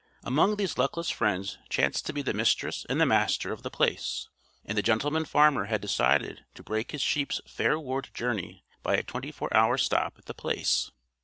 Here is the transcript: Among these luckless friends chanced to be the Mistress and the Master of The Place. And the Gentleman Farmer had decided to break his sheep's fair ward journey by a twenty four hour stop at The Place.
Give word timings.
Among 0.23 0.55
these 0.55 0.79
luckless 0.79 1.11
friends 1.11 1.59
chanced 1.69 2.07
to 2.07 2.11
be 2.13 2.23
the 2.23 2.33
Mistress 2.33 2.87
and 2.89 2.99
the 2.99 3.05
Master 3.05 3.53
of 3.53 3.61
The 3.61 3.69
Place. 3.69 4.29
And 4.65 4.75
the 4.75 4.81
Gentleman 4.81 5.25
Farmer 5.25 5.65
had 5.65 5.79
decided 5.79 6.43
to 6.55 6.63
break 6.63 6.89
his 6.89 7.03
sheep's 7.03 7.39
fair 7.45 7.77
ward 7.79 8.09
journey 8.11 8.65
by 8.81 8.95
a 8.95 9.03
twenty 9.03 9.31
four 9.31 9.55
hour 9.55 9.77
stop 9.77 10.15
at 10.17 10.25
The 10.25 10.33
Place. 10.33 10.89